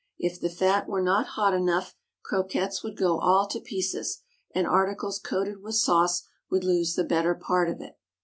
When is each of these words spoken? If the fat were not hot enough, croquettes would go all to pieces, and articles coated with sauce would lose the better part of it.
If 0.17 0.39
the 0.41 0.49
fat 0.49 0.87
were 0.89 0.99
not 1.03 1.27
hot 1.37 1.53
enough, 1.53 1.95
croquettes 2.23 2.83
would 2.83 2.97
go 2.97 3.19
all 3.19 3.45
to 3.45 3.59
pieces, 3.59 4.23
and 4.49 4.65
articles 4.65 5.19
coated 5.19 5.61
with 5.61 5.75
sauce 5.75 6.23
would 6.49 6.63
lose 6.63 6.95
the 6.95 7.03
better 7.03 7.35
part 7.35 7.69
of 7.69 7.81
it. 7.81 7.99